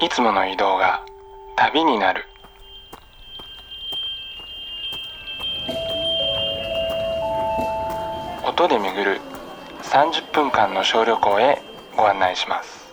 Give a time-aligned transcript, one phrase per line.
[0.00, 1.04] いつもの移動が
[1.56, 2.24] 旅になる。
[8.44, 9.20] 音で巡る
[9.82, 11.62] 30分間の小旅行へ
[11.96, 12.92] ご案内します。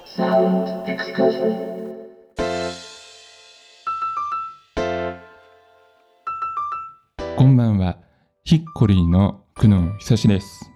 [7.36, 7.98] こんばんは。
[8.44, 10.72] ヒッコリーの久野久志です。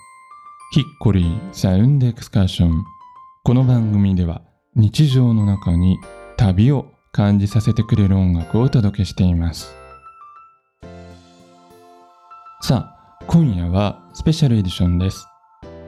[0.71, 2.83] ヒッコリーサウンドエクスカーション。
[3.43, 4.41] この番組では
[4.77, 5.99] 日常の中に
[6.35, 9.73] 旅を感じさせてくれる音楽をお届けしています。
[12.61, 15.27] さあ今夜はスペシャルエディションです。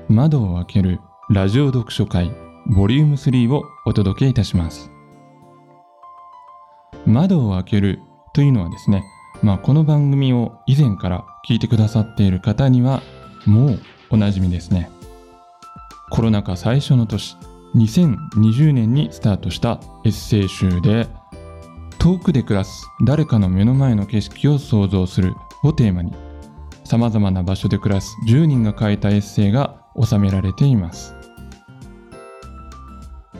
[0.07, 2.31] 窓を開けるラジオ読書会
[2.77, 4.89] ボリューム3をお届けいたします。
[7.05, 7.99] 窓を開ける
[8.33, 9.03] というのはですね
[9.43, 13.01] まあこの番組を以前から聞いてくださっている方には
[13.45, 13.79] もう
[14.11, 14.89] おなじみですね。
[16.09, 17.35] コロナ禍最初の年
[17.77, 21.07] 2020年にスタートしたエッセイ集で
[21.99, 26.13] 遠くで暮らす誰かの目の前の景色を想像するをテーマに
[26.83, 31.13] さまざまな場所で暮らす10人が書いたエッセイが収められています。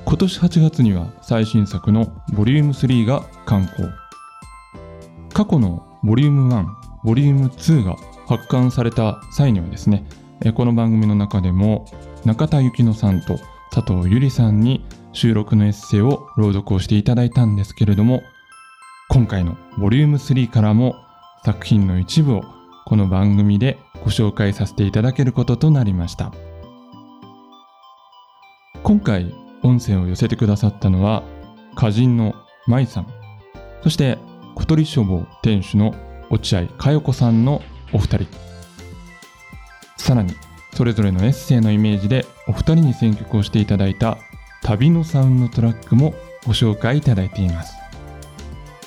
[0.04, 3.90] 今年8月には最新作のボリューム3が刊行。
[5.34, 6.66] 過去のボリューム1
[7.04, 7.96] ボリューム2が
[8.28, 10.06] 発刊された際にはですね
[10.56, 11.86] この番組の中でも
[12.26, 13.38] 中田幸乃さんと
[13.78, 14.84] 佐藤ゆりさんに
[15.14, 18.24] 収録のエッセイを朗読をしていただいたんですけれども
[19.08, 20.96] 今回のボリューム3からも
[21.46, 22.44] 作品の一部を
[22.88, 26.34] この番組でご紹介させていただけることとなりました。
[28.82, 31.22] 今回音声を寄せてくださったのは
[31.74, 32.34] 歌人の
[32.66, 33.08] 舞さん。
[33.84, 34.18] そして
[34.56, 35.94] 小鳥書房店主の
[36.32, 37.62] 落合佳代子さんの
[37.94, 38.28] お二人。
[39.98, 40.34] さらに
[40.78, 44.20] それぞれのエッセイのイメージでお二人に選曲をしていただいた
[44.62, 46.14] 旅のサウンドトラックも
[46.46, 47.74] ご紹介いただいています。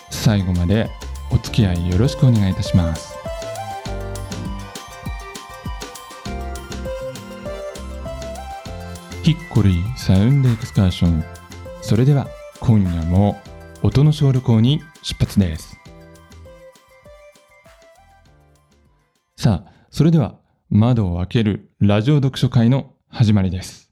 [0.08, 0.88] 最後まで
[1.32, 3.16] お付き合いよろしくお願いいたします。
[9.24, 11.24] ヒッコリーサウンドエクスカーション。
[11.82, 12.28] それでは
[12.60, 13.40] 今夜も
[13.82, 15.76] 音の小旅行に出発です。
[19.36, 20.39] さあそれでは
[20.72, 23.90] 窓を開けるラジオ読書会の始まりです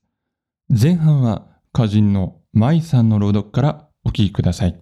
[0.69, 1.45] 前半は
[1.75, 4.81] 歌人の舞さんの朗読からお聞きください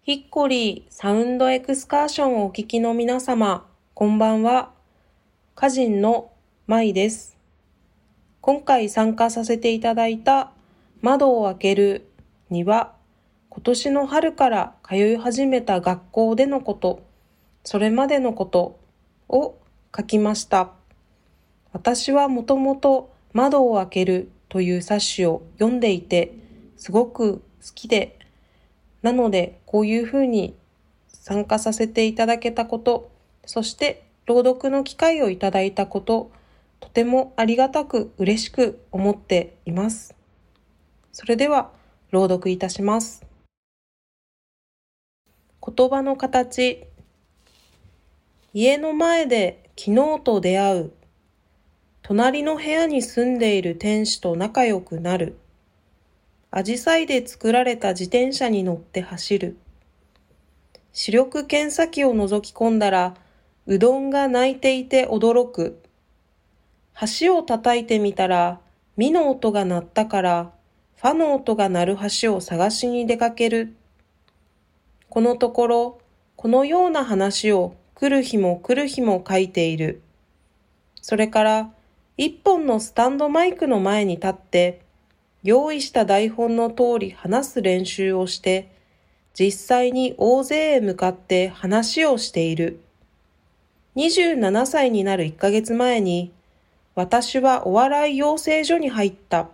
[0.00, 4.70] ヒッコリーサウンドエクスカーションをお聞きの皆様、こんばんは。
[5.54, 6.32] 歌人の
[6.66, 7.36] 舞です。
[8.40, 10.52] 今回参加させていただいた
[11.02, 12.08] 窓を開ける
[12.48, 12.94] には、
[13.50, 17.02] 今年の春から通い始めた学校でのこと、
[17.62, 18.79] それまでのこと
[19.30, 19.58] を
[19.96, 20.72] 書きました。
[21.72, 26.34] 私はもともと窓を開けるという冊子を読んでいて、
[26.76, 27.42] すごく好
[27.74, 28.18] きで
[29.02, 30.54] なので、こういうふうに
[31.08, 33.10] 参加させていただけたこと、
[33.46, 36.30] そして朗読の機会をいただいたこと、
[36.80, 40.14] とてもありがたく嬉しく思っています。
[41.12, 41.70] それでは、
[42.10, 43.24] 朗読いたします。
[45.62, 46.86] 言葉の形
[48.52, 50.92] 家の前で昨日と出会う
[52.02, 55.38] 隣の部屋に住んでいる天使と仲良くなる
[56.52, 59.56] アジサイで作られた自転車に乗って走る。
[60.92, 63.14] 視力検査機を覗き込んだら、
[63.66, 65.80] うどんが泣いていて驚く。
[67.20, 68.58] 橋を叩いてみたら、
[68.96, 70.50] ミの音が鳴ったから、
[70.96, 73.76] ファの音が鳴る橋を探しに出かける。
[75.08, 76.00] このところ、
[76.34, 80.00] このような話を来る日も来る日も書いている。
[81.02, 81.70] それから、
[82.16, 84.80] 一本のスタンドマイクの前に立って、
[85.42, 88.70] 用意した台本の通り話す練習をして、
[89.38, 92.80] 実際に大勢へ向かって話をしている。
[93.96, 96.32] 27歳になる1ヶ月前に、
[96.94, 99.50] 私はお笑い養成所に入った。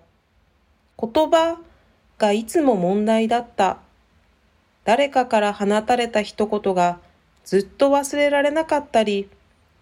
[1.01, 1.59] 言葉
[2.17, 3.79] がいつも問題だった。
[4.85, 7.01] 誰かから放たれた一言が
[7.47, 9.29] ずっと忘れられなかったり、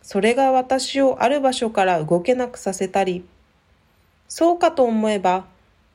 [0.03, 3.25] それが私をある場所から動けなくさせたり、
[4.29, 5.47] そうかと思えば、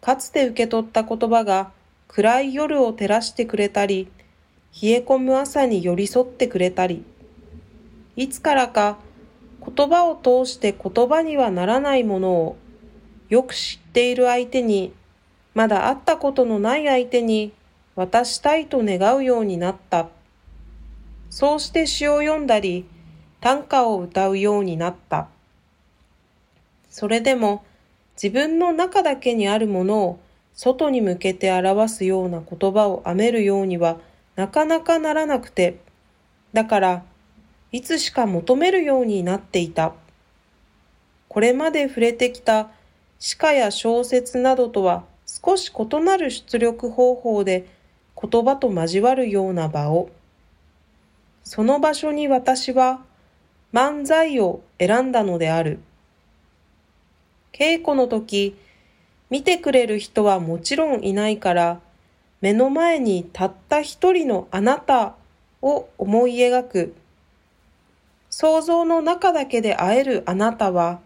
[0.01, 1.71] かつて受け取った言葉が
[2.07, 4.07] 暗い夜を照らしてくれたり、
[4.81, 7.03] 冷え込む朝に寄り添ってくれたり、
[8.15, 8.97] いつからか
[9.63, 12.57] 言葉を通して言葉にはならないものを
[13.29, 14.91] よく知っている相手に、
[15.53, 17.53] まだ会ったことのない相手に
[17.95, 20.09] 渡したいと願うようになった。
[21.29, 22.85] そうして詩を読んだり、
[23.41, 25.27] 短歌を歌うようになった。
[26.89, 27.63] それでも
[28.21, 30.19] 自分の中だけにあるものを
[30.53, 33.97] 外に向けて表すような言葉を編めるようには
[34.35, 35.77] なかなかならなくて、
[36.51, 37.03] だから
[37.71, 39.93] いつしか求めるようになっていた。
[41.27, 42.71] これまで触れてきた
[43.19, 47.67] 詩歌や小説などとは少し異なる出力方法で
[48.19, 50.09] 言葉と交わるような場を。
[51.49, 53.01] その場所に私は
[53.73, 55.79] 漫才を選んだのである。
[57.51, 58.55] 稽古の時、
[59.31, 61.81] 見てくれる人はもちろんいないから、
[62.39, 65.15] 目の前にたった一人のあなた
[65.63, 66.93] を思い描く。
[68.29, 70.99] 想像の中だけで会えるあなたは、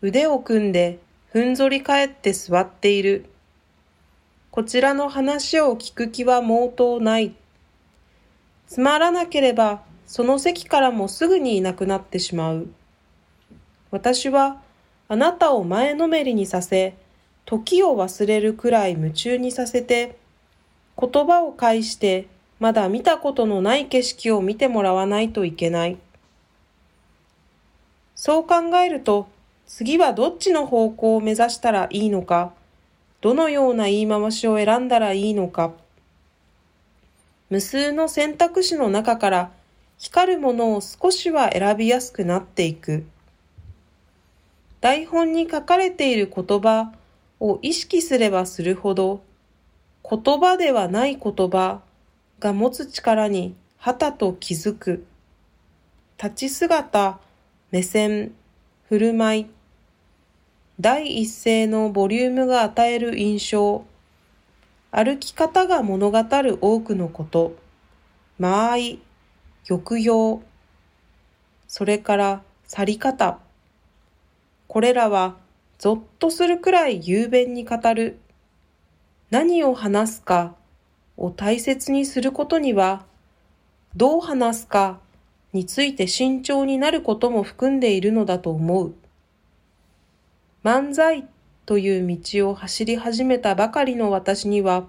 [0.00, 1.00] 腕を組んで
[1.32, 3.24] ふんぞり返って座っている。
[4.52, 7.34] こちらの話を聞く気は毛頭ない。
[8.72, 12.68] つまらなければ、その席からもすぐにいなくなってしまう。
[13.90, 14.62] 私は、
[15.08, 16.94] あなたを前のめりにさせ、
[17.44, 20.16] 時を忘れるくらい夢中にさせて、
[20.98, 22.28] 言葉を介して
[22.60, 25.98] まだ見たことのない景色を見てもらわないといけない。
[28.14, 29.28] そう考えると、
[29.66, 32.54] 次はどっちの方向を目指したらいいのか、
[33.20, 35.72] どのような言い回しを選んだらいいのか、
[37.52, 39.50] 無数の選択肢の中から
[39.98, 43.04] 光るものを少しは選びやすくなっていく。
[44.80, 46.94] 台本に書かれている言葉
[47.40, 49.22] を意識すればするほど、
[50.02, 51.82] 言葉ではない言葉
[52.40, 55.04] が持つ力にはたと気づく。
[56.16, 57.18] 立ち姿、
[57.70, 58.32] 目線、
[58.88, 59.46] 振る舞い、
[60.80, 63.84] 第一声のボリュームが与える印象、
[64.94, 67.56] 歩き方が物語る多くのこと、
[68.38, 68.98] 間合い、
[69.66, 70.42] 抑揚、
[71.66, 73.38] それから去り方。
[74.68, 75.36] これらは
[75.78, 78.18] ゾッとするくらい雄弁に語る。
[79.30, 80.54] 何を話すか
[81.16, 83.06] を大切にすることには、
[83.96, 85.00] どう話すか
[85.54, 88.94] について慎重になることも含んでいるのだと思う。
[90.62, 91.26] 漫才
[91.64, 94.86] という道を走り始めたばかりの私には、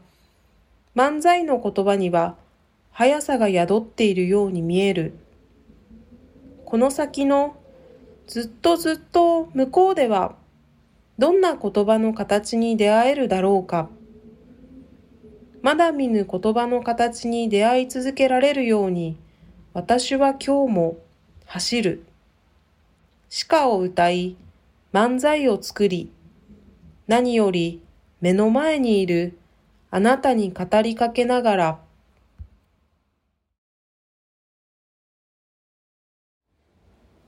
[0.96, 2.36] 漫才の言葉には
[2.92, 5.14] 速さが宿っているように見える。
[6.66, 7.56] この先の
[8.28, 10.36] ずっとずっと向こうでは
[11.20, 13.90] どんな言葉の形に出会えるだろうか。
[15.62, 19.16] まだ見ぬ言葉の形に出会い続けられるように、
[19.74, 20.98] 私は今日も
[21.46, 22.04] 走る。
[23.30, 24.36] 詩歌を歌い、
[24.92, 26.12] 漫才を作り、
[27.08, 27.82] 何より
[28.22, 29.38] 目の前にいる
[29.92, 31.80] あなたに語りかけながら、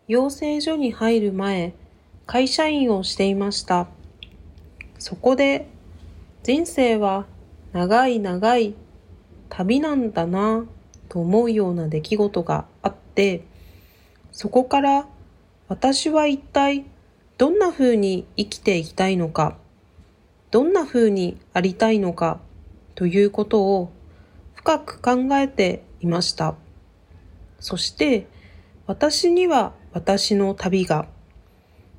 [0.08, 1.74] 養成所に入る前、
[2.26, 3.88] 会社員をしていました。
[4.98, 5.68] そこで、
[6.44, 7.26] 人生は
[7.74, 8.76] 長い長い
[9.50, 10.66] 旅なんだな
[11.10, 13.44] と思うような出来事があって、
[14.32, 15.08] そこから
[15.68, 16.86] 私は一体
[17.38, 19.58] どんな風に生きていきたいのか、
[20.56, 22.40] どんな風にありたいのか
[22.96, 23.92] ということを
[24.54, 26.56] 深く考えていました。
[27.60, 28.26] そして
[28.88, 31.10] 私には私の旅が、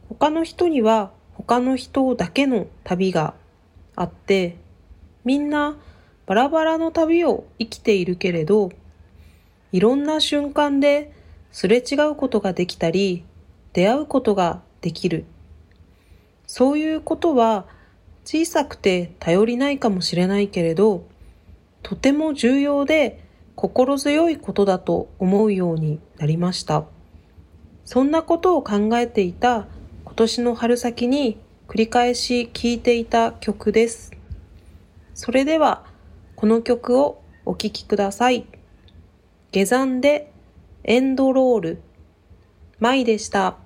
[0.08, 3.34] 他の人には他の人だけの旅が
[3.94, 4.56] あって、
[5.22, 5.76] みんな
[6.24, 8.70] バラバラの旅を生きているけれど、
[9.70, 11.12] いろんな瞬間で
[11.52, 13.22] すれ違うことができたり、
[13.74, 15.26] 出会うことができる。
[16.46, 17.75] そういうことは
[18.26, 21.06] 小さくて頼りないかもしれないけれど、
[21.84, 26.86] とても重要で心強いことだと思うようになりました。
[27.84, 29.68] そんなことを考えていた
[30.04, 34.10] 今年の春先に繰り返し聴いていた曲です。
[35.14, 35.86] それでは、
[36.34, 38.44] この曲をお聴きください。
[39.52, 40.32] 下山で
[40.82, 41.82] エンドロール。
[42.80, 43.65] 舞でした。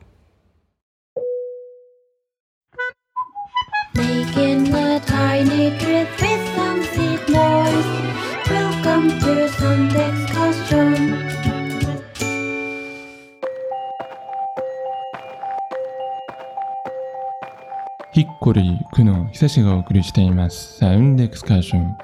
[18.21, 21.97] ヒッコリー久野久志がお送りしていますサウンドエクスカーション。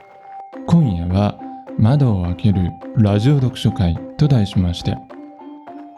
[0.66, 1.38] 今夜は
[1.78, 4.96] 窓を開けるラジオ読書会と題しまして、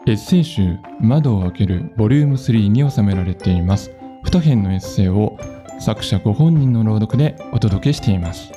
[0.07, 3.91] エッセイ集窓を開けるボリューム3に収められています
[4.25, 5.37] 2編のエッセイを
[5.79, 8.51] 作者ご本人の朗読でお届けしています。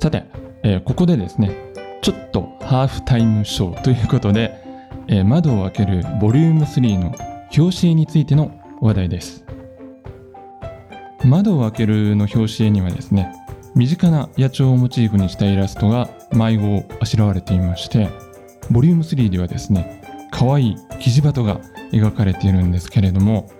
[0.00, 0.26] さて、
[0.62, 1.56] えー、ここでですね、
[2.02, 4.62] ちょっとハーフタイムショーということで、
[5.08, 7.14] えー、窓を開けるボリューム3の
[7.56, 9.44] 表紙についての話題です。
[11.24, 13.32] 窓を開けるの表紙絵にはですね
[13.74, 18.08] 身近な野鳥をモチーフにしたイラストが迷子をあしらわれていまして
[18.70, 21.60] ボリューム3ではですね可愛いキジバトが
[21.92, 23.50] 描かれているんですけれども、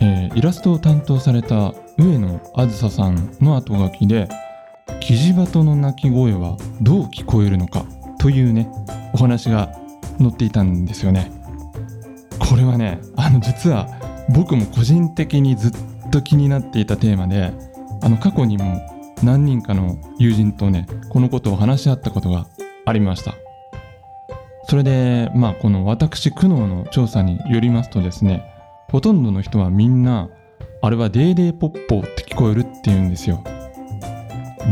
[0.00, 4.28] えーイラストを担当された上野あずささんの後書きで
[5.00, 7.84] キジバトの鳴き声はどう聞こえるのか
[8.20, 8.70] というね
[9.12, 9.72] お話が
[10.18, 11.32] 載っていたんですよね
[12.38, 13.88] これはねあの実は
[14.34, 15.72] 僕も個人的にずっ
[16.10, 17.52] と気になっていたテーマで
[18.02, 18.80] あの過去にも
[19.22, 22.46] 何人かの友人とねこのことを話し合ったことが
[22.86, 23.34] ありました。
[24.64, 28.44] それでまあこの私苦悩の調査によりますとですね
[28.88, 30.28] ほとんどの人はみんな
[30.80, 33.42] あれはデーデーポッポーって聞こえるって言うんですよ。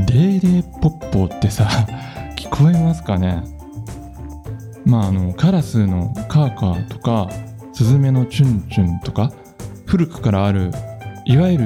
[0.06, 1.68] デーデーポッポーってさ
[2.36, 3.42] 聞こえますかね？
[4.84, 7.28] まああのカラスのカーカーとか
[7.72, 9.32] スズメのチュンチュンとか
[9.88, 10.70] 古くからある
[11.24, 11.64] いわゆる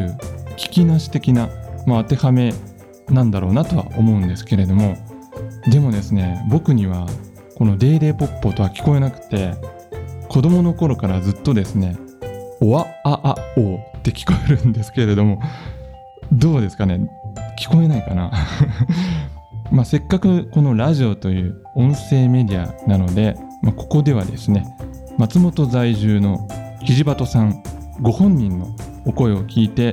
[0.56, 1.48] 聞きなし的な、
[1.86, 2.54] まあ、当てはめ
[3.08, 4.96] なんだろうなとは思うんですけれども
[5.68, 7.06] でもですね僕には
[7.56, 9.54] この「デーデーポッポ」とは聞こえなくて
[10.28, 11.96] 子供の頃からずっとですね
[12.62, 15.40] 「おわああお」って聞こえるんですけれども
[16.32, 17.00] どうですかね？
[17.60, 18.30] 聞こえないかな？
[19.72, 24.64] まあせっかくこのラジオという音声メディアなので、まあ、ここではですね
[25.18, 26.46] 松本在住の
[26.86, 27.62] キジバトさん
[28.00, 29.92] ご本人のお声を聞いて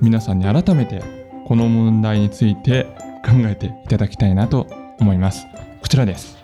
[0.00, 1.02] 皆さんに改めて
[1.46, 2.84] この問題について
[3.24, 4.66] 考えていただきたいなと
[4.98, 5.46] 思います。
[5.80, 6.38] こちらです。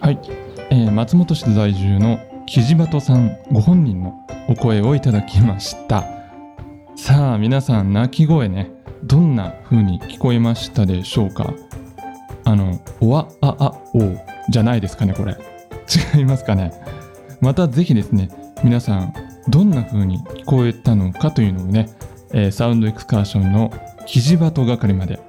[0.00, 0.18] はい、
[0.70, 4.14] えー松本市在住のキジバトさんご本人の
[4.48, 6.04] お声をいただきました。
[7.06, 8.68] さあ皆さん鳴き声ね
[9.04, 11.54] どんな風に聞こえましたでしょうか？
[12.44, 14.18] あの「おわああおう」
[14.50, 15.36] じゃないですかねこれ。
[16.16, 16.72] 違いますかね？
[17.40, 18.28] またぜひですね
[18.64, 19.14] 皆さん
[19.48, 21.88] どんな風に聞こえたのかというのをね、
[22.32, 23.72] えーサウンドエクスカーションの
[24.04, 25.20] キジバト係まで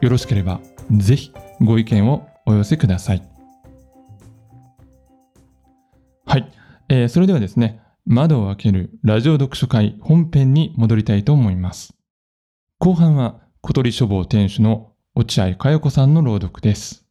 [0.00, 0.60] よろしければ
[0.92, 3.22] ぜひご意見をお寄せください。
[6.24, 6.48] はい、
[6.88, 11.94] えーそれではですね窓を開けるラジオ読書会本編に戻りたいと思います
[12.78, 17.06] 後半は小鳥書房店主の落合佳代子さんの朗読です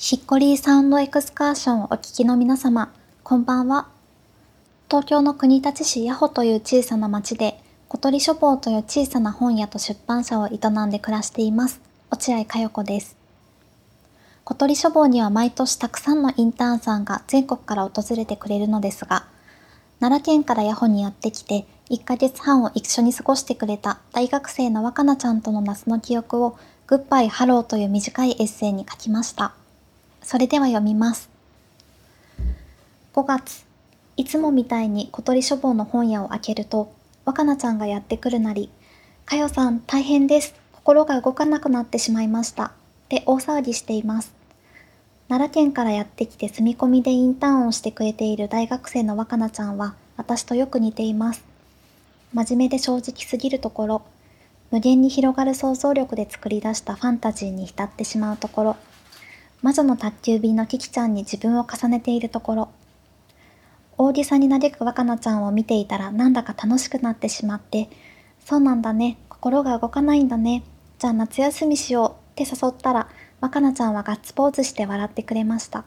[0.00, 3.88] ヒッコリーサウンドエクスカーションをお聞きの皆様、こんばんは。
[4.88, 10.50] 東京の国立市谷保という小さな町で、小鳥書房という小さな本屋と出版社を営
[10.86, 11.80] んで暮らしています。
[12.10, 13.17] 落合加依子です。
[14.48, 19.26] 小鳥書房には毎年たくさんのインターンさんが全国から訪れてくれるのですが、
[20.00, 29.52] 奈良県から谷保にやってきて、1ヶ月半を一緒に過ごしてくれた大学生の若菜ちゃんとの夏の記憶を、グッバイハローという短いエッセイに書きました。
[30.22, 31.28] それでは読みます。
[33.12, 33.66] 5月、
[34.16, 36.90] いつもみたいに小鳥書房の本屋を開けると、
[37.26, 38.70] 若菜ちゃんがやってくるなり、
[39.26, 40.54] かよさん大変です。
[40.72, 42.64] 心が動かなくなってしまいました。
[42.64, 42.70] っ
[43.10, 44.37] て大騒ぎしています。
[45.28, 51.44] 奈良県からやってきて住み込みでインターンをしてくれている大学生の若菜ちゃんは私とよく似ています。
[52.32, 54.02] 真面目で正直すぎるところ、
[54.70, 58.76] 無限に広がる想像力で作り出したファンタジーに浸ってしまうところ、
[59.60, 62.68] 魔女の宅急便のキキちゃんに自分を重ねているところ、
[63.98, 67.90] 大げさに嘆く若菜ちゃんを見ていたらなんだか楽しくなってしまって、
[68.46, 70.62] そうなんだね、心が動かないんだね、
[70.98, 73.08] じゃあ夏休みしようって誘ったら、
[73.40, 75.84] 若菜ちゃんはガッツポーズして笑ってくれました。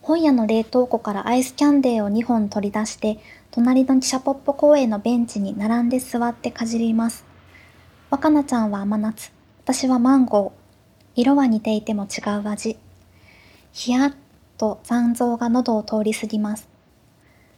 [0.00, 3.18] 本屋の冷凍庫からアイスキャンデーを2本取り出して、
[3.50, 7.24] 隣の汽車ポッポ公園のベンチに並んで座ってかじります。
[8.10, 9.32] 若菜ちゃんは甘夏、
[9.64, 11.20] 私はマンゴー。
[11.20, 12.78] 色は似ていても違う味。
[13.72, 14.14] ひやっ
[14.56, 16.68] と残像が喉を通り過ぎます。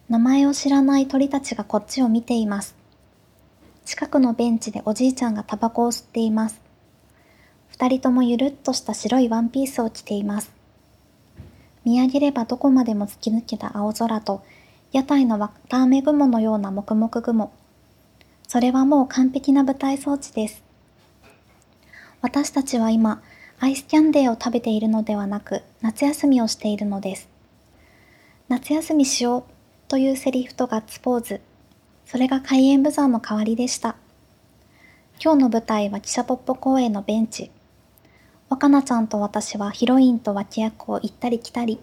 [0.09, 2.75] 名前を知らない鳥たちがこっちを見ています。
[3.85, 6.70] 近くのベンチでおじいちゃんがタバコを吸っています。
[7.81, 10.53] 二人ともゆるっとした白いワンピースを着ています。
[11.83, 14.43] 見上げればどこまでも突き抜けた青空と、
[14.93, 17.51] 屋台の綿あめ雲のような黙々雲。
[18.47, 20.63] それはもう完璧な舞台装置です。
[22.21, 23.23] 私たちは今、
[23.61, 27.31] アイスキャンデーを食べているのではなく、夏休みをしているのです。
[28.51, 29.45] 夏休みしよう
[29.89, 31.41] というセリフとガッツポーズ。
[32.05, 33.97] それが開演ブザーの代わりでした。
[35.19, 37.51] 今日の舞台は汽車ポッポ公園のベンチ。
[38.51, 41.79] 若菜ちゃんと私はヒロインと脇役を行ったり来たり。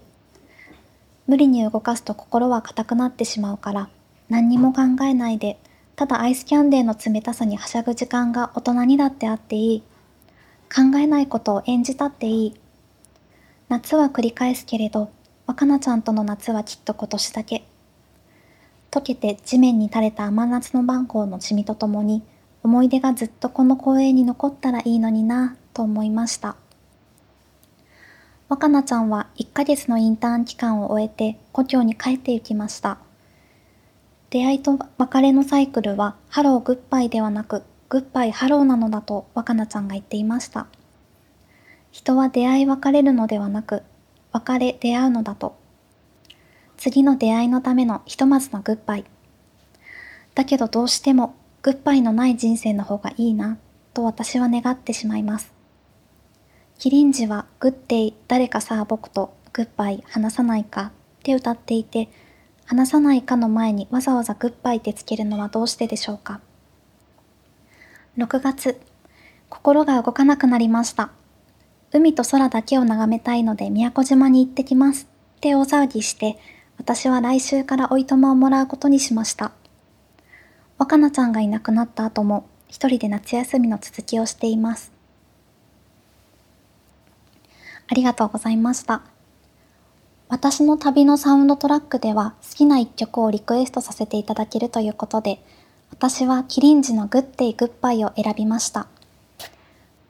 [1.25, 3.89] 無理に動かすと心は硬くなってしまうから、
[4.27, 5.57] 何にも考えないで、
[5.95, 9.83] ただアイスキャンデーの冷たさにはしゃぐ時間が大人にだってあっていい。
[10.69, 12.55] 考えないことを演じたっていい。
[13.69, 15.09] 夏は繰り返すけれど、
[15.45, 17.63] 若菜ちゃんとの夏はきっと今年だけ。
[18.91, 22.23] 溶けて地面に垂れた甘夏の番号のシミとともに、
[22.61, 26.55] 思い出がずっとこの公園に残ったらいいのになと思いました。
[28.49, 32.97] 若菜ちゃんは1ヶ月のインターン期間を終えて故郷に帰って行きました。
[34.31, 40.65] 出会いと別れのサイクルはハローグッバイではなくグッバイハローなのだと若菜ちゃんが言っていました。
[41.91, 43.83] 人は出会い別れるのではなく
[44.31, 45.55] 別れ出会うのだと。
[46.77, 49.05] 次の出会いのためのひとまずのグッバイ。
[50.33, 53.59] だけどどうしてもグッバイのない人生の方がいいな
[53.93, 55.56] と私は願ってしまいます。
[56.79, 62.07] キリンジはグッデイ誰かさあ僕とグッバイ話さないかって歌っていて
[62.65, 66.39] 話さないかの前にわざわざグッバイってつけるのはどうしてでしょうか
[68.17, 68.79] 6月
[69.49, 71.11] 心が動かなくなりました。
[71.93, 75.07] 海と空だけを眺めたいので宮古島に行ってきます。
[75.37, 76.37] って大騒ぎして
[76.77, 79.51] 私は来週からおいとまをもらうことにしました。
[80.77, 84.96] 若菜ちゃんがいなくなった後も一人で夏休みの続きをしています。
[87.89, 89.01] ありがとうございました。
[90.29, 95.41] 私の旅のサウンドトラックでは好きな一曲をリクエストさせていただけるということで、
[95.89, 98.87] 私はキリンジのグッデイグッバイを選びました。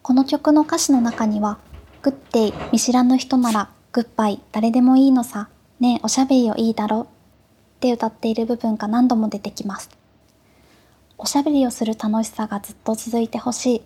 [0.01, 1.59] この曲の歌詞の中には、
[2.01, 9.89] グッデイ見知らぬ人ならグッバイ誰でもいいのさ、ねえおしゃべりをいいだろって歌っている部分が何度も出てきます。
[11.19, 13.81] おしゃべりをする楽しさがずっと続いてほしい。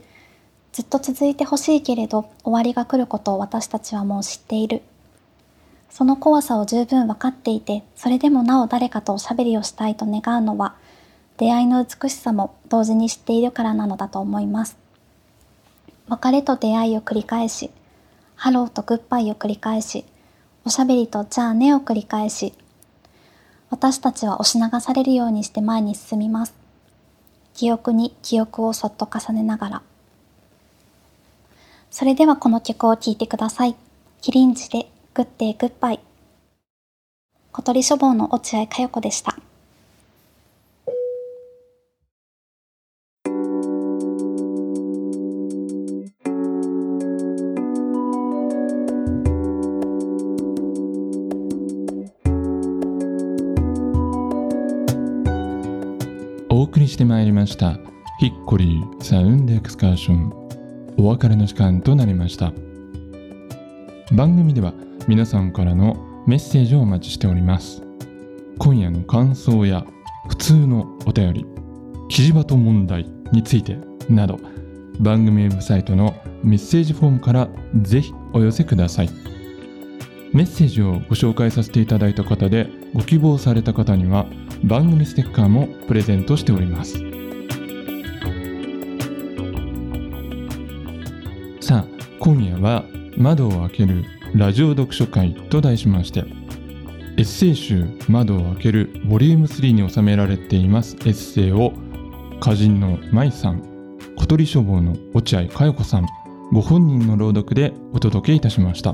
[0.73, 4.81] ずっと続いてほしいけれど終わりが来ることを私たちはもう知っている。
[5.89, 10.75] その怖さを十分分かっていて、それでもなお誰かとおしゃべりをしたいと願うのは、
[11.37, 14.77] 出会いの美しさも同時に知っているからなのだと思います。
[16.07, 17.71] 別れと出会いを繰り返し、
[18.35, 20.05] ハローとグッバイを繰り返し、
[20.63, 22.53] おしゃべりとじゃあねを繰り返し、
[23.69, 26.53] 私たちは押し流されるようにして前に進みます。
[27.53, 29.81] 記憶に記憶をそっと重ねながら。
[31.93, 33.75] それではこの曲を聴いてください。
[34.21, 35.99] キリンジでグッデイグッバイ。
[37.51, 39.35] 小鳥書房の落合佳代子でした。
[56.49, 57.73] お送りしてまいりました
[58.19, 60.40] ヒッコリーサウンドエクスカーション
[61.01, 62.53] お別れの時間となりました。
[64.11, 64.71] 番組では
[65.07, 67.81] 皆さんからのメッセージをお待ちしております。
[68.59, 69.83] 今夜の感想や
[70.29, 71.45] 普通のお便り
[72.07, 74.39] 記事バト問題についてなど
[74.99, 77.49] 番組ウェブサイトのメッセージフォームから
[77.81, 79.09] ぜひお寄せください。
[80.33, 84.27] メッセージをご紹介させていただいた方でご希望された方には
[84.63, 87.20] 番組ステッカーもプレゼントしております。
[92.23, 92.85] 今夜は
[93.17, 94.05] 窓を開ける
[94.35, 96.23] ラジオ読書会と題しましてエ
[97.21, 100.95] ッセイ集窓を開けるボリューム3に収められています。
[100.97, 101.73] エッセイを
[102.39, 106.05] 歌人の舞さん小鳥書房の落合佳代子さん
[106.51, 108.93] ご本人の朗読でお届けいたしました。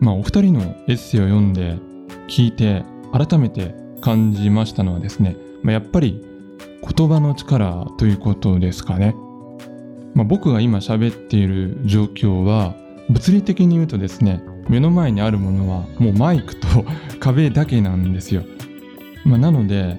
[0.00, 1.76] まあお二人のエッセイを読んで
[2.26, 6.24] 聞いて改めて感じましたのはですね、まあ、やっぱり
[6.96, 9.14] 言葉の力ということですかね。
[10.20, 12.74] まあ、僕が今喋っている状況は
[13.08, 16.84] 物理的に言うとですね目の前にあるものはもうマイクと
[17.20, 18.42] 壁だけなんですよ、
[19.24, 19.96] まあ、なので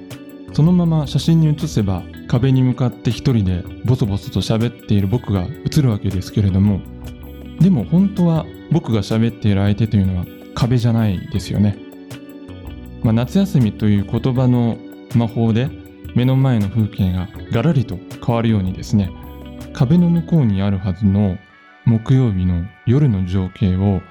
[0.53, 6.81] そのまま写真に写せば壁に向かって一人でボソボソと喋っている僕が映るわけですけれども
[7.59, 11.79] でも本当は僕が喋っている相手というのは壁じゃないですよね、
[13.01, 14.77] まあ、夏休みという言葉の
[15.15, 15.67] 魔法で
[16.13, 19.09] 目の前の風景がガラリと変わるようにですね
[19.73, 21.37] 壁の向こうにあるはずの
[21.85, 24.01] 木曜日の夜の情景を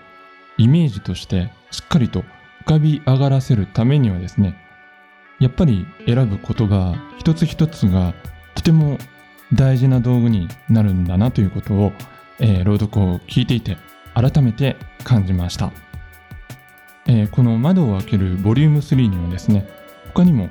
[0.58, 2.24] イメージとしてしっかりと
[2.62, 4.56] 浮かび上がらせるためにはですね
[5.38, 8.14] やっぱり選ぶ言葉一つ一つが
[8.54, 8.98] とても
[9.54, 11.92] 大事な道具になるんだなということを、
[12.38, 13.76] えー、朗読を聞いていて
[14.14, 15.72] 改めて感じました、
[17.06, 19.68] えー、この窓を開けるボリューム3にはですね
[20.14, 20.50] 他にも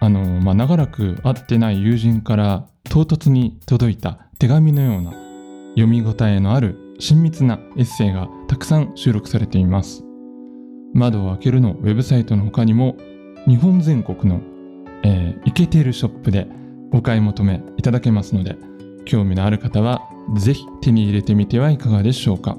[0.00, 5.12] あの、まあ、長らく会ってない友人から唐突に届いた手紙のような
[5.70, 10.02] 読み応えのある親密なエッセイがたくさん収録されています。
[10.94, 12.96] 窓を開けるのウェブサイトの他にも
[13.46, 14.40] 日本全国の
[15.02, 16.48] えー、イケてるショップで
[16.92, 18.56] お買い求めいただけますので
[19.04, 20.02] 興味のある方は
[20.36, 22.56] ぜひ手に入れてみてはいかがでしょうか。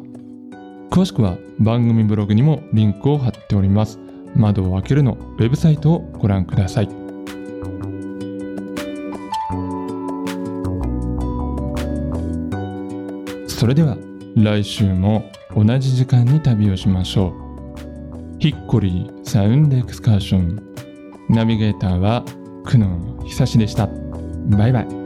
[0.90, 4.00] 詳しくは番組ブログにもリンクを貼っております。
[4.36, 7.07] 窓を開けるのウェブサイトをご覧ください。
[13.68, 13.98] それでは
[14.38, 18.40] 来週も同じ時間に旅をしましょう。
[18.40, 20.74] ヒッコリーサウンドエクスカーション。
[21.28, 22.24] ナビゲーターは
[22.64, 23.90] 久野久志でした。
[24.58, 24.97] バイバイ。